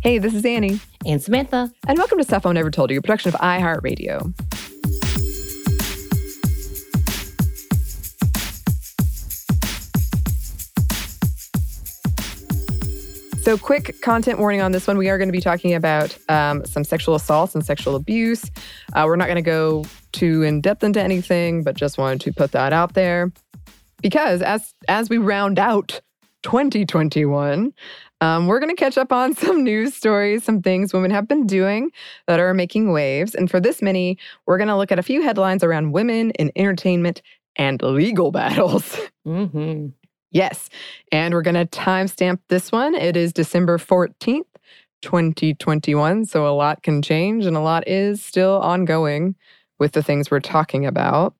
[0.00, 0.78] Hey, this is Annie.
[1.04, 1.72] And Samantha.
[1.88, 4.32] And welcome to Stuff I Never Told You, a production of iHeartRadio.
[13.42, 14.98] So, quick content warning on this one.
[14.98, 18.44] We are going to be talking about um, some sexual assaults and sexual abuse.
[18.92, 22.32] Uh, we're not going to go too in depth into anything, but just wanted to
[22.32, 23.32] put that out there
[24.00, 26.00] because as as we round out
[26.42, 27.72] 2021,
[28.20, 31.46] um, we're going to catch up on some news stories, some things women have been
[31.46, 31.90] doing
[32.26, 33.34] that are making waves.
[33.34, 36.52] And for this mini, we're going to look at a few headlines around women in
[36.56, 37.22] entertainment
[37.56, 38.98] and legal battles.
[39.26, 39.88] Mm-hmm.
[40.30, 40.68] Yes.
[41.10, 42.94] And we're going to timestamp this one.
[42.94, 44.44] It is December 14th,
[45.02, 46.26] 2021.
[46.26, 49.36] So a lot can change and a lot is still ongoing
[49.78, 51.34] with the things we're talking about.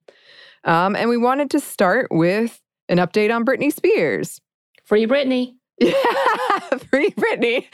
[0.65, 4.41] Um, and we wanted to start with an update on Britney Spears.
[4.88, 5.55] Free Britney.
[5.78, 5.92] Yeah,
[6.91, 7.67] free Britney.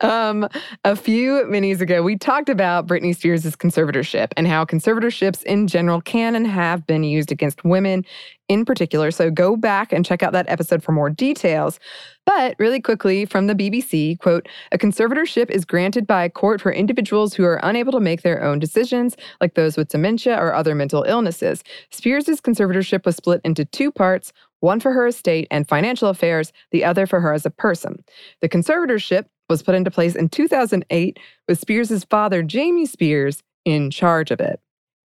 [0.00, 0.48] Um,
[0.84, 6.00] a few minis ago, we talked about Britney Spears' conservatorship and how conservatorships in general
[6.00, 8.04] can and have been used against women
[8.48, 9.10] in particular.
[9.10, 11.80] So go back and check out that episode for more details.
[12.24, 16.72] But really quickly from the BBC, quote, a conservatorship is granted by a court for
[16.72, 20.76] individuals who are unable to make their own decisions, like those with dementia or other
[20.76, 21.64] mental illnesses.
[21.90, 26.84] Spears' conservatorship was split into two parts, one for her estate and financial affairs, the
[26.84, 28.02] other for her as a person.
[28.40, 31.18] The conservatorship was put into place in 2008
[31.48, 34.60] with Spears' father, Jamie Spears, in charge of it.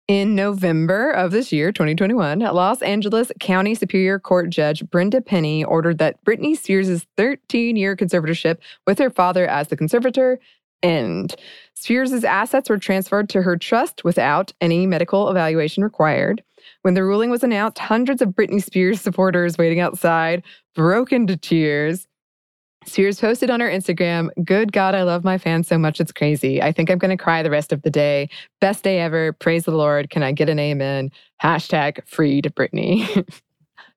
[0.08, 6.00] In November of this year, 2021, Los Angeles County Superior Court Judge Brenda Penny ordered
[6.00, 10.40] that Britney Spears' 13 year conservatorship with her father as the conservator
[10.82, 11.36] end.
[11.76, 16.44] Spears' assets were transferred to her trust without any medical evaluation required.
[16.84, 20.44] When the ruling was announced, hundreds of Britney Spears supporters waiting outside
[20.76, 22.08] broke into tears.
[22.86, 26.62] Spears posted on her Instagram, Good God, I love my fans so much it's crazy.
[26.62, 28.28] I think I'm going to cry the rest of the day.
[28.60, 29.32] Best day ever.
[29.32, 30.10] Praise the Lord.
[30.10, 31.10] Can I get an amen?
[31.42, 33.26] Hashtag freed Britney.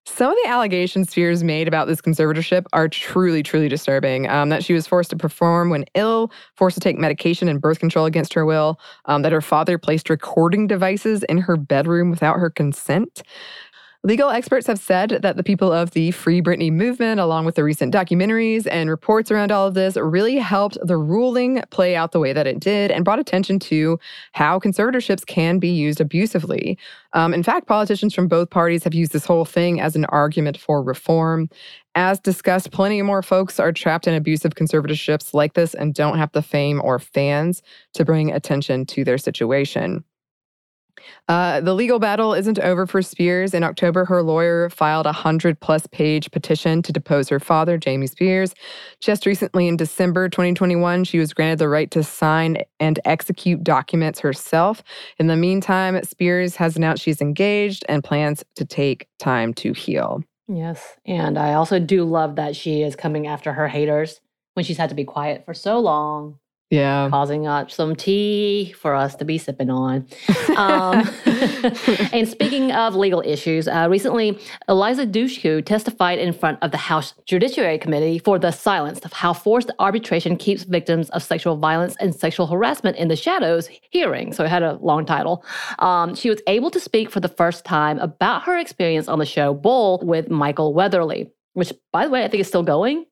[0.09, 4.29] Some of the allegations Spears made about this conservatorship are truly, truly disturbing.
[4.29, 7.81] Um, that she was forced to perform when ill, forced to take medication and birth
[7.81, 12.39] control against her will, um, that her father placed recording devices in her bedroom without
[12.39, 13.25] her consent.
[14.07, 17.65] Legal experts have said that the people of the Free Britney movement, along with the
[17.65, 22.21] recent documentaries and reports around all of this, really helped the ruling play out the
[22.21, 23.99] way that it did and brought attention to
[24.31, 26.79] how conservatorships can be used abusively.
[27.15, 30.57] Um, in fact, politicians from both parties have used this whole thing as an argument
[30.57, 31.49] for reform.
[31.97, 36.31] As discussed, plenty more folks are trapped in abusive conservatorships like this and don't have
[36.31, 37.61] the fame or fans
[37.95, 40.05] to bring attention to their situation.
[41.29, 43.55] Uh, the legal battle isn't over for Spears.
[43.55, 48.07] In October, her lawyer filed a 100 plus page petition to depose her father, Jamie
[48.07, 48.55] Spears.
[49.01, 54.21] Just recently, in December 2021, she was granted the right to sign and execute documents
[54.21, 54.83] herself.
[55.19, 60.23] In the meantime, Spears has announced she's engaged and plans to take time to heal.
[60.49, 60.97] Yes.
[61.05, 64.21] And I also do love that she is coming after her haters
[64.55, 66.39] when she's had to be quiet for so long
[66.71, 67.09] yeah.
[67.11, 70.07] Causing up some tea for us to be sipping on.
[70.57, 71.07] Um,
[72.15, 74.39] and speaking of legal issues, uh, recently
[74.69, 79.35] Eliza Dushku testified in front of the House Judiciary Committee for the silence of how
[79.35, 84.33] forced arbitration keeps victims of sexual violence and sexual harassment in the shadows hearing.
[84.33, 85.45] So it had a long title.
[85.79, 89.27] Um, she was able to speak for the first time about her experience on the
[89.27, 93.05] show Bull with Michael Weatherly, which, by the way, I think is still going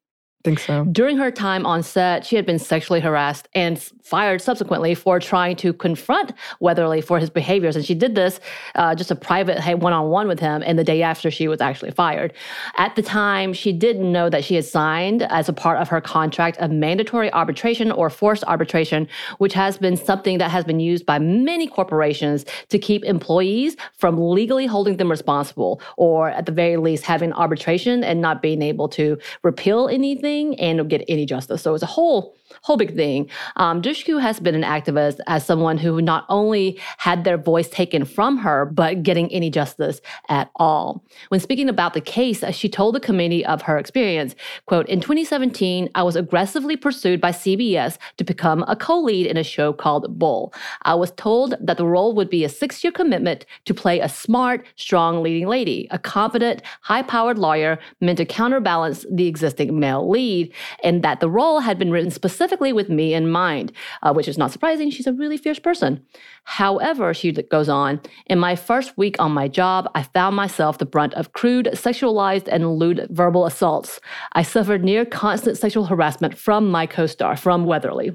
[0.44, 0.84] think so.
[0.84, 5.56] During her time on set, she had been sexually harassed and fired subsequently for trying
[5.56, 7.74] to confront Weatherly for his behaviors.
[7.74, 8.38] And she did this
[8.74, 11.62] uh, just a private one on one with him, and the day after she was
[11.62, 12.34] actually fired.
[12.76, 16.02] At the time, she didn't know that she had signed as a part of her
[16.02, 21.06] contract a mandatory arbitration or forced arbitration, which has been something that has been used
[21.06, 26.76] by many corporations to keep employees from legally holding them responsible, or at the very
[26.76, 31.62] least, having arbitration and not being able to repeal anything anything and get any justice.
[31.62, 33.30] So it's a whole whole big thing.
[33.56, 38.04] Um, Dushku has been an activist as someone who not only had their voice taken
[38.04, 41.04] from her, but getting any justice at all.
[41.28, 44.34] When speaking about the case, uh, she told the committee of her experience,
[44.66, 49.44] quote, in 2017, I was aggressively pursued by CBS to become a co-lead in a
[49.44, 50.52] show called Bull.
[50.82, 54.66] I was told that the role would be a six-year commitment to play a smart,
[54.76, 60.52] strong leading lady, a competent, high-powered lawyer meant to counterbalance the existing male lead lead,
[60.82, 64.38] and that the role had been written specifically with me in mind, uh, which is
[64.38, 64.90] not surprising.
[64.90, 66.04] She's a really fierce person.
[66.44, 70.86] However, she goes on, in my first week on my job, I found myself the
[70.86, 74.00] brunt of crude, sexualized, and lewd verbal assaults.
[74.32, 78.14] I suffered near constant sexual harassment from my co star, from Weatherly.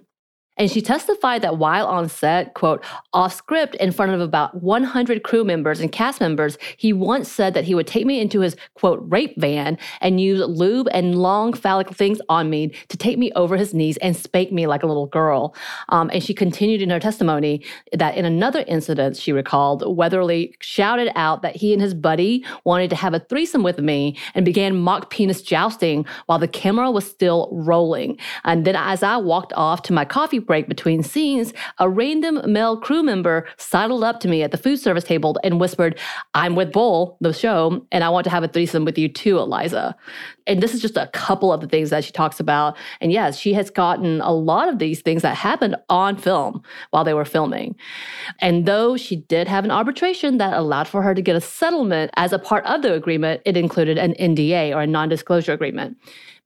[0.59, 2.83] And she testified that while on set, quote,
[3.13, 7.53] off script in front of about 100 crew members and cast members, he once said
[7.53, 11.53] that he would take me into his, quote, rape van and use lube and long
[11.53, 14.85] phallic things on me to take me over his knees and spank me like a
[14.85, 15.55] little girl.
[15.87, 17.63] Um, and she continued in her testimony
[17.93, 22.89] that in another incident she recalled, Weatherly shouted out that he and his buddy wanted
[22.89, 27.09] to have a threesome with me and began mock penis jousting while the camera was
[27.09, 28.17] still rolling.
[28.43, 32.75] And then as I walked off to my coffee break between scenes, a random male
[32.75, 35.95] crew member sidled up to me at the food service table and whispered,
[36.33, 39.37] I'm with Bull, the show, and I want to have a threesome with you too,
[39.37, 39.95] Eliza.
[40.49, 42.75] And this is just a couple of the things that she talks about.
[42.99, 47.03] And yes, she has gotten a lot of these things that happened on film while
[47.03, 47.75] they were filming.
[48.39, 52.09] And though she did have an arbitration that allowed for her to get a settlement
[52.15, 55.97] as a part of the agreement, it included an NDA or a non disclosure agreement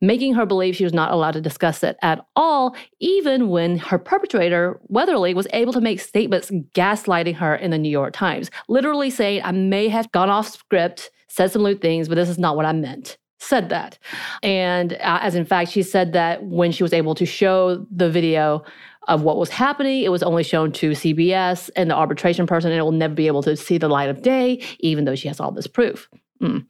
[0.02, 3.98] making her believe she was not allowed to discuss it at all, even when her
[3.98, 9.10] perpetrator, Weatherly, was able to make statements gaslighting her in the New York Times, literally
[9.10, 12.58] saying, I may have gone off script, said some lewd things, but this is not
[12.58, 13.98] what I meant said that.
[14.42, 18.10] And uh, as in fact, she said that when she was able to show the
[18.10, 18.64] video
[19.08, 22.80] of what was happening, it was only shown to CBS and the arbitration person, and
[22.80, 25.40] it will never be able to see the light of day, even though she has
[25.40, 26.10] all this proof.
[26.42, 26.66] Mm.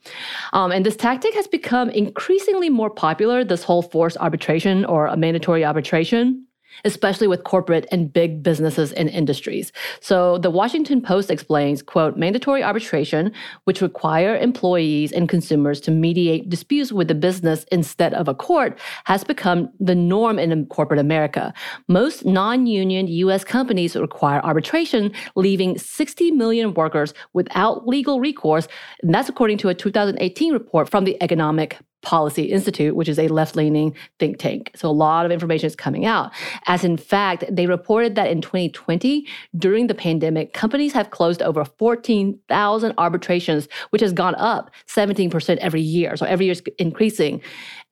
[0.54, 5.18] Um, and this tactic has become increasingly more popular, this whole forced arbitration or a
[5.18, 6.46] mandatory arbitration
[6.86, 9.72] especially with corporate and big businesses and industries.
[10.00, 13.32] So the Washington Post explains, quote, mandatory arbitration,
[13.66, 18.80] which require employees and consumers to mediate disputes with the business instead of a court,
[19.06, 21.54] has become the norm in corporate America.
[21.88, 28.68] Most non-union US companies require arbitration, leaving 60 million workers without legal recourse.
[29.02, 33.28] And that's according to a 2018 report from the Economic Policy Institute, which is a
[33.28, 34.72] left leaning think tank.
[34.76, 36.32] So a lot of information is coming out.
[36.68, 39.28] As in fact, they reported that in 2020,
[39.58, 45.82] during the pandemic, companies have closed over 14,000 arbitrations, which has gone up 17% every
[45.82, 46.16] year.
[46.16, 47.42] So every year is increasing.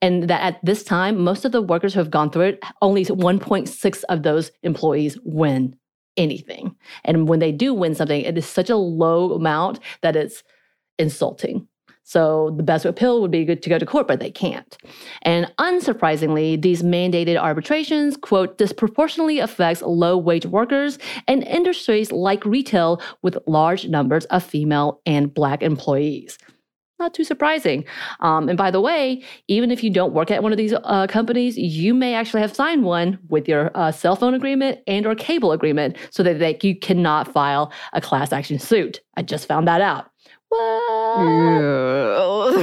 [0.00, 3.04] And that at this time, most of the workers who have gone through it, only
[3.04, 5.74] 1.6 of those employees win
[6.16, 6.76] anything.
[7.04, 10.42] And when they do win something, it is such a low amount that it's
[10.98, 11.66] insulting.
[12.04, 14.76] So the best appeal would be good to go to court, but they can't.
[15.22, 23.00] And unsurprisingly, these mandated arbitrations, quote, disproportionately affects low wage workers and industries like retail
[23.22, 26.38] with large numbers of female and black employees.
[26.98, 27.84] Not too surprising.
[28.20, 31.08] Um, and by the way, even if you don't work at one of these uh,
[31.08, 35.16] companies, you may actually have signed one with your uh, cell phone agreement and or
[35.16, 39.00] cable agreement so that they, you cannot file a class action suit.
[39.16, 40.11] I just found that out.
[40.52, 41.22] What?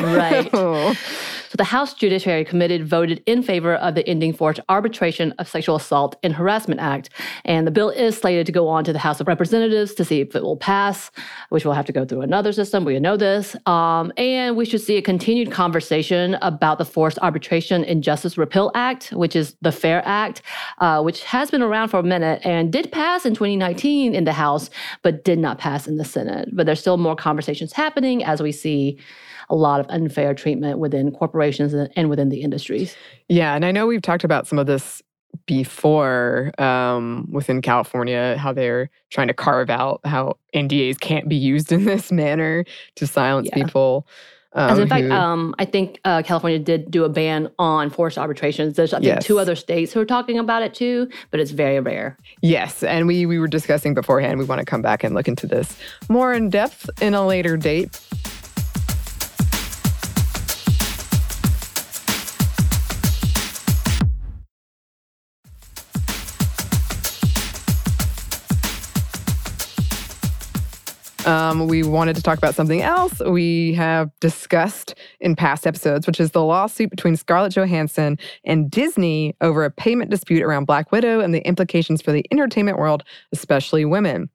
[0.03, 0.95] right.
[1.49, 5.77] So the House Judiciary Committee voted in favor of the Ending Forced Arbitration of Sexual
[5.77, 7.09] Assault and Harassment Act.
[7.43, 10.21] And the bill is slated to go on to the House of Representatives to see
[10.21, 11.09] if it will pass,
[11.49, 12.85] which will have to go through another system.
[12.85, 13.55] We know this.
[13.65, 19.11] Um, and we should see a continued conversation about the Forced Arbitration Injustice Repeal Act,
[19.13, 20.43] which is the FAIR Act,
[20.77, 24.33] uh, which has been around for a minute and did pass in 2019 in the
[24.33, 24.69] House,
[25.01, 26.49] but did not pass in the Senate.
[26.53, 28.99] But there's still more conversations happening as we see
[29.49, 32.95] a lot of unfair treatment within corporations and within the industries.
[33.27, 35.01] Yeah, and I know we've talked about some of this
[35.45, 41.71] before um, within California, how they're trying to carve out how NDAs can't be used
[41.71, 42.65] in this manner
[42.95, 43.63] to silence yeah.
[43.63, 44.07] people.
[44.53, 48.17] Um, As in fact, um, I think uh, California did do a ban on forced
[48.17, 48.75] arbitrations.
[48.75, 49.23] There's I think yes.
[49.23, 52.17] two other states who are talking about it too, but it's very rare.
[52.41, 54.39] Yes, and we we were discussing beforehand.
[54.39, 55.77] We want to come back and look into this
[56.09, 57.99] more in depth in a later date.
[71.25, 76.19] Um, we wanted to talk about something else we have discussed in past episodes, which
[76.19, 81.19] is the lawsuit between Scarlett Johansson and Disney over a payment dispute around Black Widow
[81.19, 84.29] and the implications for the entertainment world, especially women.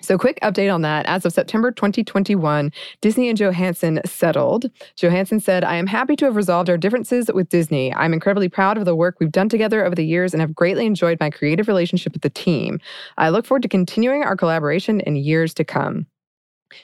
[0.00, 1.06] So, quick update on that.
[1.06, 2.70] As of September 2021,
[3.00, 4.70] Disney and Johansson settled.
[4.94, 7.92] Johansson said, I am happy to have resolved our differences with Disney.
[7.94, 10.86] I'm incredibly proud of the work we've done together over the years and have greatly
[10.86, 12.78] enjoyed my creative relationship with the team.
[13.16, 16.06] I look forward to continuing our collaboration in years to come.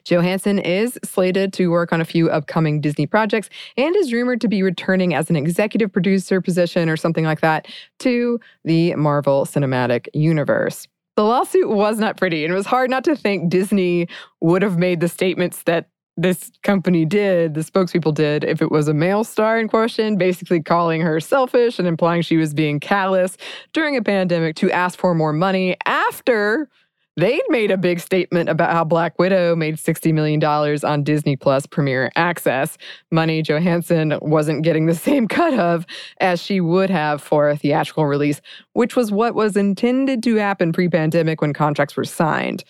[0.04, 4.48] Johansson is slated to work on a few upcoming Disney projects and is rumored to
[4.48, 7.66] be returning as an executive producer position or something like that
[8.00, 10.88] to the Marvel Cinematic Universe.
[11.16, 14.08] The lawsuit was not pretty, and it was hard not to think Disney
[14.40, 18.86] would have made the statements that this company did, the spokespeople did, if it was
[18.86, 23.36] a male star in question, basically calling her selfish and implying she was being callous
[23.72, 26.68] during a pandemic to ask for more money after
[27.16, 31.66] they'd made a big statement about how Black Widow made $60 million on Disney Plus
[31.66, 32.76] Premier Access.
[33.10, 35.86] Money Johansson wasn't getting the same cut of
[36.20, 38.40] as she would have for a theatrical release,
[38.72, 42.64] which was what was intended to happen pre pandemic when contracts were signed.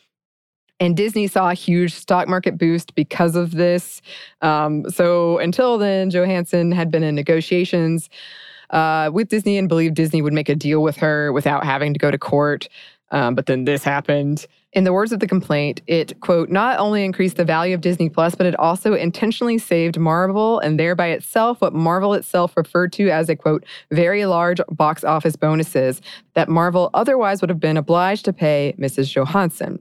[0.81, 4.03] And Disney saw a huge stock market boost because of this.
[4.43, 8.11] Um, so until then, Johansson had been in negotiations
[8.71, 11.99] uh, with Disney and believed Disney would make a deal with her without having to
[11.99, 12.69] go to court.
[13.15, 14.45] Um, but then this happened.
[14.73, 18.09] In the words of the complaint, it, quote, not only increased the value of Disney
[18.09, 23.11] Plus, but it also intentionally saved Marvel and thereby itself what Marvel itself referred to
[23.11, 26.03] as a, quote, very large box office bonuses
[26.35, 29.13] that Marvel otherwise would have been obliged to pay Mrs.
[29.13, 29.81] Johansson.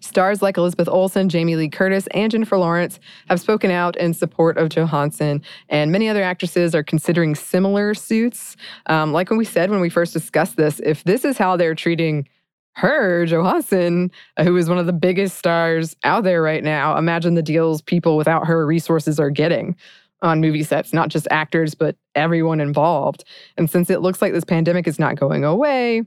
[0.00, 4.58] Stars like Elizabeth Olsen, Jamie Lee Curtis, and Jennifer Lawrence have spoken out in support
[4.58, 8.56] of Johansson, and many other actresses are considering similar suits.
[8.86, 11.74] Um, like when we said when we first discussed this, if this is how they're
[11.74, 12.28] treating
[12.76, 17.34] her, Johansson, uh, who is one of the biggest stars out there right now, imagine
[17.34, 19.76] the deals people without her resources are getting
[20.22, 23.24] on movie sets, not just actors, but everyone involved.
[23.56, 26.02] And since it looks like this pandemic is not going away,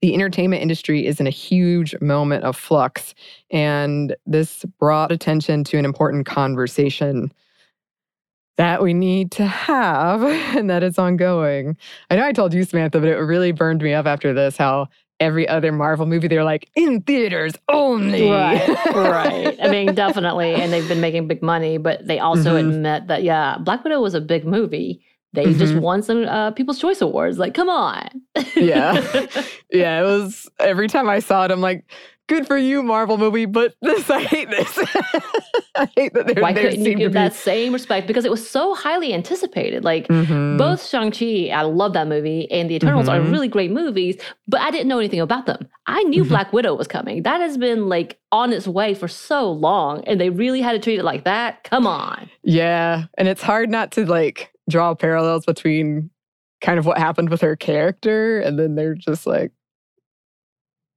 [0.00, 3.14] the entertainment industry is in a huge moment of flux.
[3.50, 7.32] And this brought attention to an important conversation
[8.56, 10.22] that we need to have
[10.56, 11.76] and that is ongoing.
[12.10, 14.88] I know I told you, Samantha, but it really burned me up after this how
[15.20, 18.30] every other Marvel movie, they're like, in theaters only.
[18.30, 19.58] Right, right.
[19.62, 20.54] I mean, definitely.
[20.54, 22.70] And they've been making big money, but they also mm-hmm.
[22.70, 25.02] admit that, yeah, Black Widow was a big movie.
[25.32, 25.58] They mm-hmm.
[25.58, 27.38] just won some uh, People's Choice Awards.
[27.38, 28.08] Like, come on.
[28.54, 29.00] yeah.
[29.72, 30.00] Yeah.
[30.00, 31.84] It was every time I saw it, I'm like,
[32.26, 34.78] good for you, Marvel movie, but this, I hate this.
[35.76, 38.06] I hate that they're Why couldn't you give that same respect?
[38.06, 39.84] Because it was so highly anticipated.
[39.84, 40.56] Like, mm-hmm.
[40.56, 43.26] both Shang-Chi, I love that movie, and The Eternals mm-hmm.
[43.26, 44.16] are really great movies,
[44.48, 45.68] but I didn't know anything about them.
[45.86, 46.30] I knew mm-hmm.
[46.30, 47.22] Black Widow was coming.
[47.22, 50.78] That has been like on its way for so long, and they really had to
[50.78, 51.64] treat it like that.
[51.64, 52.30] Come on.
[52.42, 53.04] Yeah.
[53.18, 56.10] And it's hard not to like draw parallels between
[56.60, 59.52] kind of what happened with her character and then they're just like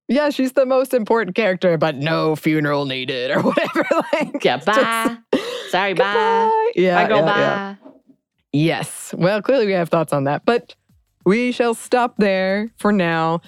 [0.09, 5.17] yeah she's the most important character but no funeral needed or whatever like yeah bye.
[5.33, 6.71] Just, sorry bye.
[6.75, 7.39] yeah, bye girl, yeah, bye.
[7.39, 7.75] Yeah.
[8.51, 9.13] yes.
[9.17, 10.75] Well clearly we have thoughts on that but
[11.25, 13.41] we shall stop there for now.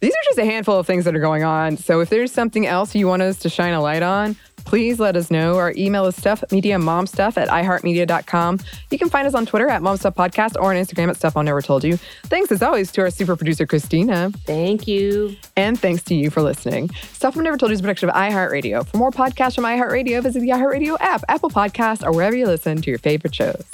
[0.00, 2.66] These are just a handful of things that are going on so if there's something
[2.66, 5.56] else you want us to shine a light on please let us know.
[5.56, 8.60] Our email is stuff stuffmediamomstuff at iheartmedia.com.
[8.90, 11.62] You can find us on Twitter at momstuffpodcast or on Instagram at Stuff I'll Never
[11.62, 11.96] Told You.
[12.24, 14.30] Thanks as always to our super producer, Christina.
[14.44, 15.36] Thank you.
[15.56, 16.90] And thanks to you for listening.
[17.12, 18.86] Stuff I Never Told You is a production of iHeartRadio.
[18.86, 22.80] For more podcasts from iHeartRadio, visit the iHeartRadio app, Apple Podcast, or wherever you listen
[22.82, 23.64] to your favorite shows.